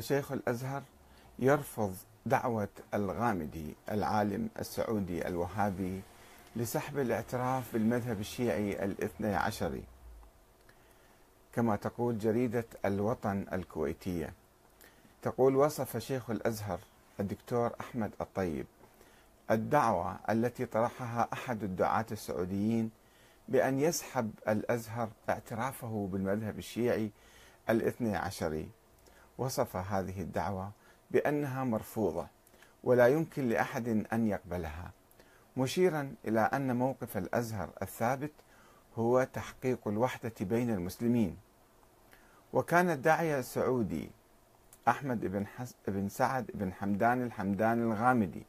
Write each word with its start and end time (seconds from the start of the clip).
شيخ 0.00 0.32
الأزهر 0.32 0.82
يرفض 1.38 1.96
دعوة 2.26 2.68
الغامدي 2.94 3.74
العالم 3.90 4.48
السعودي 4.58 5.28
الوهابي 5.28 6.00
لسحب 6.56 6.98
الاعتراف 6.98 7.72
بالمذهب 7.72 8.20
الشيعي 8.20 8.84
الاثني 8.84 9.34
عشري 9.34 9.82
كما 11.52 11.76
تقول 11.76 12.18
جريدة 12.18 12.64
الوطن 12.84 13.46
الكويتية. 13.52 14.32
تقول 15.22 15.56
وصف 15.56 15.96
شيخ 15.96 16.30
الأزهر 16.30 16.78
الدكتور 17.20 17.72
أحمد 17.80 18.10
الطيب 18.20 18.66
الدعوة 19.50 20.16
التي 20.30 20.66
طرحها 20.66 21.28
أحد 21.32 21.62
الدعاة 21.62 22.06
السعوديين 22.12 22.90
بأن 23.48 23.78
يسحب 23.80 24.30
الأزهر 24.48 25.08
اعترافه 25.30 26.08
بالمذهب 26.12 26.58
الشيعي 26.58 27.10
الاثني 27.70 28.16
عشري 28.16 28.68
وصف 29.38 29.76
هذه 29.76 30.20
الدعوة 30.20 30.70
بأنها 31.10 31.64
مرفوضة 31.64 32.26
ولا 32.84 33.06
يمكن 33.06 33.48
لأحد 33.48 33.88
أن 34.12 34.26
يقبلها 34.26 34.90
مشيرا 35.56 36.14
إلى 36.24 36.40
أن 36.40 36.76
موقف 36.76 37.16
الأزهر 37.16 37.70
الثابت 37.82 38.32
هو 38.98 39.28
تحقيق 39.32 39.88
الوحدة 39.88 40.32
بين 40.40 40.70
المسلمين. 40.70 41.36
وكان 42.52 42.90
الداعية 42.90 43.38
السعودي 43.38 44.10
أحمد 44.88 45.20
بن, 45.26 45.46
حس 45.46 45.74
بن 45.88 46.08
سعد 46.08 46.50
بن 46.54 46.72
حمدان 46.72 47.22
الحمدان 47.22 47.82
الغامدي 47.82 48.42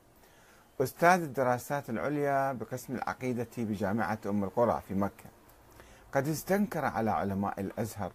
أستاذ 0.81 1.22
الدراسات 1.22 1.90
العليا 1.90 2.53
بقسم 2.53 2.95
العقيدة 2.95 3.48
بجامعة 3.58 4.20
أم 4.26 4.44
القرى 4.44 4.81
في 4.88 4.94
مكة. 4.94 5.30
قد 6.12 6.28
استنكر 6.28 6.86
على 6.86 7.12
علماء 7.12 7.59
الأزهر 7.59 8.12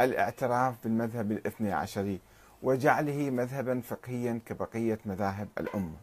الاعتراف 0.00 0.74
بالمذهب 0.84 1.32
الاثني 1.32 1.72
عشري 1.72 2.20
وجعله 2.62 3.30
مذهبا 3.30 3.80
فقهيا 3.80 4.40
كبقية 4.46 4.98
مذاهب 5.06 5.48
الأمة. 5.60 5.96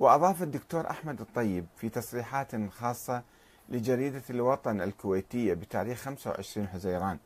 وأضاف 0.00 0.42
الدكتور 0.42 0.90
أحمد 0.90 1.20
الطيب 1.20 1.66
في 1.76 1.88
تصريحات 1.88 2.70
خاصة 2.70 3.22
لجريدة 3.68 4.22
الوطن 4.30 4.80
الكويتية 4.80 5.54
بتاريخ 5.54 5.98
25 5.98 6.68
حزيران 6.68 7.18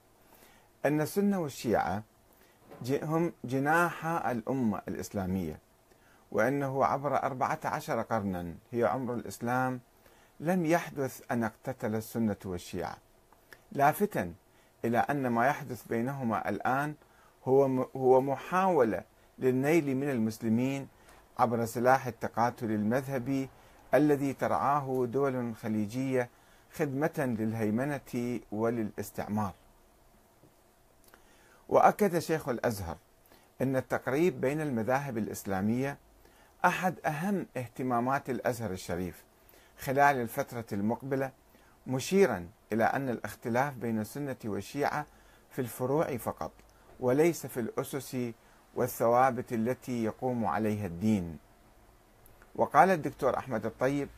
أن 0.87 1.01
السنة 1.01 1.41
والشيعة 1.41 2.03
هم 3.03 3.33
جناح 3.45 4.07
الأمة 4.07 4.83
الإسلامية 4.89 5.59
وأنه 6.31 6.85
عبر 6.85 7.17
14 7.17 8.03
قرنا 8.03 8.55
هي 8.73 8.85
عمر 8.85 9.15
الإسلام 9.15 9.81
لم 10.41 10.67
يحدث 10.67 11.21
أن 11.31 11.45
اقتتل 11.45 11.95
السنة 11.95 12.37
والشيعة. 12.45 12.97
لافتا 13.73 14.35
إلى 14.85 14.99
أن 14.99 15.27
ما 15.27 15.47
يحدث 15.47 15.83
بينهما 15.87 16.49
الآن 16.49 16.95
هو 17.45 17.65
هو 17.97 18.21
محاولة 18.21 19.03
للنيل 19.39 19.97
من 19.97 20.11
المسلمين 20.11 20.89
عبر 21.39 21.65
سلاح 21.65 22.07
التقاتل 22.07 22.71
المذهبي 22.71 23.49
الذي 23.95 24.33
ترعاه 24.33 25.07
دول 25.13 25.55
خليجية 25.57 26.29
خدمة 26.75 27.35
للهيمنة 27.39 28.41
وللاستعمار. 28.53 29.53
وأكد 31.69 32.19
شيخ 32.19 32.49
الأزهر 32.49 32.97
أن 33.63 33.77
التقريب 33.77 34.41
بين 34.41 34.61
المذاهب 34.61 35.19
الإسلامية 35.19 35.99
أحد 36.65 36.95
أهم 37.07 37.47
اهتمامات 37.57 38.31
الأزهر 38.31 38.71
الشريف 38.71 39.25
خلال 39.79 40.17
الفترة 40.17 40.65
المقبلة 40.73 41.31
مشيرا 41.87 42.49
إلى 42.73 42.85
أن 42.85 43.09
الاختلاف 43.09 43.75
بين 43.75 44.01
السنة 44.01 44.37
والشيعة 44.45 45.07
في 45.51 45.59
الفروع 45.59 46.17
فقط 46.17 46.53
وليس 47.01 47.47
في 47.47 47.61
الأسس 47.61 48.17
والثوابت 48.75 49.53
التي 49.53 50.05
يقوم 50.05 50.47
عليها 50.47 50.87
الدين. 50.87 51.39
وقال 52.57 52.91
الدكتور 52.91 53.39
أحمد 53.39 53.67
الطيب 53.67 54.09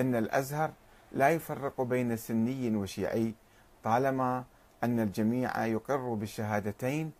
أن 0.00 0.14
الأزهر 0.14 0.72
لا 1.12 1.30
يفرق 1.30 1.80
بين 1.80 2.16
سني 2.16 2.76
وشيعي 2.76 3.34
طالما 3.84 4.44
أن 4.84 5.00
الجميع 5.00 5.66
يقر 5.66 6.14
بالشهادتين 6.14 7.12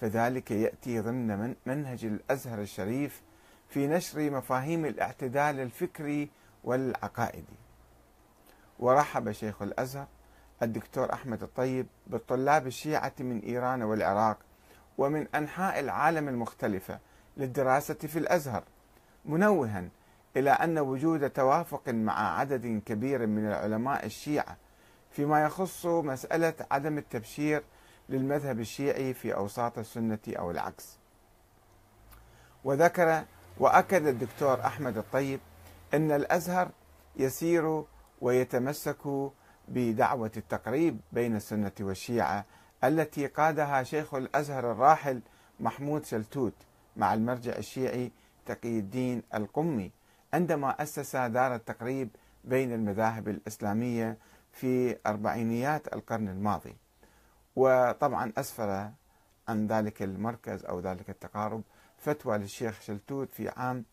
فذلك 0.00 0.50
يأتي 0.50 1.00
ضمن 1.00 1.54
منهج 1.66 2.04
الأزهر 2.04 2.60
الشريف 2.60 3.22
في 3.68 3.86
نشر 3.86 4.30
مفاهيم 4.30 4.84
الاعتدال 4.84 5.60
الفكري 5.60 6.30
والعقائدي. 6.64 7.61
ورحب 8.82 9.32
شيخ 9.32 9.62
الأزهر 9.62 10.06
الدكتور 10.62 11.12
أحمد 11.12 11.42
الطيب 11.42 11.86
بالطلاب 12.06 12.66
الشيعة 12.66 13.12
من 13.20 13.40
إيران 13.40 13.82
والعراق 13.82 14.38
ومن 14.98 15.26
أنحاء 15.34 15.80
العالم 15.80 16.28
المختلفة 16.28 16.98
للدراسة 17.36 17.94
في 17.94 18.18
الأزهر 18.18 18.64
منوها 19.24 19.88
إلى 20.36 20.50
أن 20.50 20.78
وجود 20.78 21.30
توافق 21.30 21.88
مع 21.88 22.38
عدد 22.38 22.82
كبير 22.86 23.26
من 23.26 23.46
العلماء 23.46 24.06
الشيعة 24.06 24.56
فيما 25.10 25.44
يخص 25.44 25.86
مسألة 25.86 26.54
عدم 26.70 26.98
التبشير 26.98 27.62
للمذهب 28.08 28.60
الشيعي 28.60 29.14
في 29.14 29.34
أوساط 29.34 29.78
السنة 29.78 30.18
أو 30.28 30.50
العكس. 30.50 30.98
وذكر 32.64 33.24
وأكد 33.58 34.06
الدكتور 34.06 34.60
أحمد 34.60 34.98
الطيب 34.98 35.40
إن 35.94 36.10
الأزهر 36.12 36.68
يسير 37.16 37.84
ويتمسك 38.22 39.30
بدعوة 39.68 40.30
التقريب 40.36 41.00
بين 41.12 41.36
السنة 41.36 41.72
والشيعة 41.80 42.44
التي 42.84 43.26
قادها 43.26 43.82
شيخ 43.82 44.14
الأزهر 44.14 44.72
الراحل 44.72 45.20
محمود 45.60 46.04
سلتوت 46.04 46.52
مع 46.96 47.14
المرجع 47.14 47.56
الشيعي 47.56 48.10
تقي 48.46 48.78
الدين 48.78 49.22
القمي 49.34 49.90
عندما 50.34 50.82
أسس 50.82 51.16
دار 51.16 51.54
التقريب 51.54 52.08
بين 52.44 52.72
المذاهب 52.72 53.28
الإسلامية 53.28 54.16
في 54.52 54.96
أربعينيات 55.06 55.94
القرن 55.94 56.28
الماضي. 56.28 56.76
وطبعا 57.56 58.32
أسفر 58.38 58.90
عن 59.48 59.66
ذلك 59.66 60.02
المركز 60.02 60.64
أو 60.64 60.80
ذلك 60.80 61.10
التقارب 61.10 61.62
فتوى 61.98 62.38
للشيخ 62.38 62.80
شلتوت 62.80 63.32
في 63.34 63.48
عام 63.48 63.84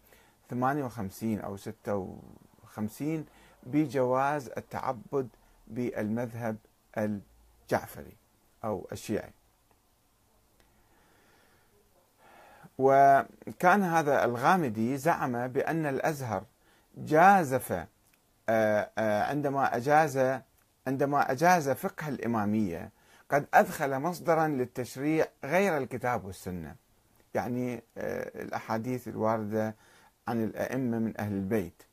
58 0.50 1.40
أو 1.40 1.58
56 1.58 3.26
بجواز 3.72 4.50
التعبد 4.58 5.30
بالمذهب 5.68 6.58
الجعفري 6.98 8.16
أو 8.64 8.88
الشيعي. 8.92 9.32
وكان 12.78 13.84
هذا 13.84 14.26
الغامدي 14.26 14.98
زعم 14.98 15.48
بأن 15.48 15.86
الأزهر 15.86 16.44
جازف 16.98 17.72
آه، 18.50 18.90
آه، 18.98 19.24
عندما 19.24 19.76
أجاز 19.76 20.40
عندما 20.88 21.32
أجاز 21.32 21.70
فقه 21.70 22.08
الإمامية 22.08 22.92
قد 23.30 23.46
أدخل 23.54 24.00
مصدرا 24.00 24.48
للتشريع 24.48 25.26
غير 25.44 25.78
الكتاب 25.78 26.26
والسنة. 26.26 26.76
يعني 27.34 27.84
آه، 27.98 28.42
الأحاديث 28.42 29.08
الواردة 29.08 29.76
عن 30.28 30.44
الأئمة 30.44 31.00
من 31.00 31.14
أهل 31.20 31.34
البيت. 31.34 31.84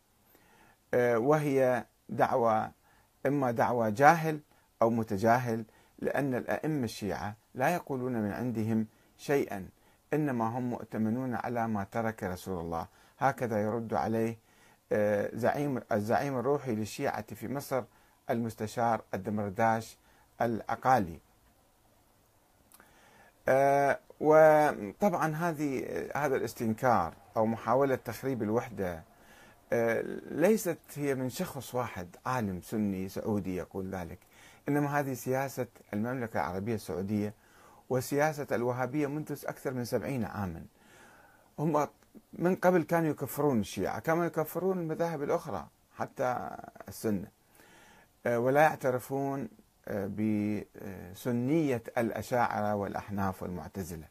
آه، 0.95 1.19
وهي 1.19 1.85
دعوة 2.09 2.71
إما 3.27 3.51
دعوة 3.51 3.89
جاهل 3.89 4.41
أو 4.83 4.91
متجاهل 4.91 5.65
لأن 5.99 6.35
الأئمة 6.35 6.85
الشيعة 6.85 7.37
لا 7.55 7.75
يقولون 7.75 8.13
من 8.13 8.33
عندهم 8.33 8.87
شيئا 9.19 9.69
إنما 10.15 10.45
هم 10.59 10.71
مؤتمنون 10.71 11.35
على 11.35 11.69
ما 11.69 11.85
ترك 11.85 12.23
رسول 12.23 12.61
الله. 12.61 12.87
هكذا 13.19 13.63
يرد 13.63 13.95
عليه 13.95 14.39
آه، 14.93 15.31
زعيم 15.35 15.83
الزعيم 15.93 16.39
الروحي 16.39 16.75
للشيعة 16.75 17.35
في 17.35 17.49
مصر 17.49 17.85
المستشار 18.31 19.03
الدمرداش 19.15 19.97
العقالي 20.41 21.19
آه، 23.49 23.99
وطبعا 24.21 25.35
هذه 25.35 25.87
هذا 26.17 26.37
الاستنكار 26.37 27.15
أو 27.37 27.47
محاولة 27.47 27.95
تخريب 27.95 28.43
الوحدة 28.43 28.95
آه، 28.95 29.03
ليست 30.31 30.79
هي 30.95 31.15
من 31.15 31.31
شخص 31.31 31.75
واحد 31.75 32.17
عالم 32.27 32.61
سني 32.61 33.09
سعودي 33.09 33.57
يقول 33.57 33.91
ذلك. 33.91 34.19
إنما 34.69 35.01
هذه 35.01 35.15
سياسة 35.15 35.67
المملكة 35.93 36.41
العربية 36.41 36.75
السعودية 36.75 37.35
وسياسة 37.91 38.47
الوهابية 38.53 39.07
منذ 39.07 39.33
أكثر 39.47 39.75
من 39.75 39.85
سبعين 39.85 40.25
عاما. 40.25 40.63
هم 41.59 41.89
من 42.33 42.55
قبل 42.57 42.83
كانوا 42.83 43.11
يكفرون 43.11 43.61
الشيعة 43.61 43.99
كما 43.99 44.27
يكفرون 44.27 44.79
المذاهب 44.79 45.23
الأخرى 45.23 45.67
حتى 45.97 46.51
السنة. 46.89 47.29
آه، 48.27 48.39
ولا 48.39 48.61
يعترفون 48.63 49.49
آه، 49.89 50.07
بسنية 50.07 51.83
الأشاعرة 51.99 52.75
والأحناف 52.75 53.43
والمعتزلة. 53.43 54.05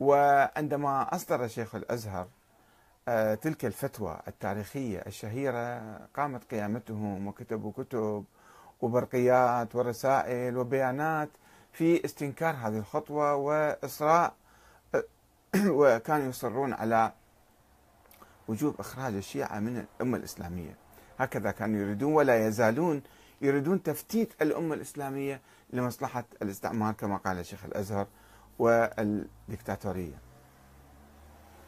وعندما 0.00 1.14
أصدر 1.14 1.48
شيخ 1.48 1.74
الأزهر 1.74 2.22
آه، 2.22 2.41
تلك 3.42 3.64
الفتوى 3.64 4.20
التاريخية 4.28 4.98
الشهيرة 4.98 5.98
قامت 6.16 6.44
قيامتهم 6.50 7.26
وكتبوا 7.26 7.72
كتب 7.72 8.24
وبرقيات 8.80 9.74
ورسائل 9.76 10.56
وبيانات 10.58 11.28
في 11.72 12.04
استنكار 12.04 12.54
هذه 12.54 12.78
الخطوة 12.78 13.34
وإصراء 13.34 14.34
وكانوا 15.66 16.28
يصرون 16.28 16.72
على 16.72 17.12
وجوب 18.48 18.74
إخراج 18.80 19.14
الشيعة 19.14 19.60
من 19.60 19.84
الأمة 19.96 20.18
الإسلامية. 20.18 20.76
هكذا 21.18 21.50
كانوا 21.50 21.80
يريدون 21.80 22.12
ولا 22.12 22.46
يزالون 22.46 23.02
يريدون 23.40 23.82
تفتيت 23.82 24.42
الأمة 24.42 24.74
الإسلامية 24.74 25.40
لمصلحة 25.70 26.24
الاستعمار 26.42 26.92
كما 26.92 27.16
قال 27.16 27.38
الشيخ 27.38 27.64
الأزهر 27.64 28.06
والدكتاتورية. 28.58 30.31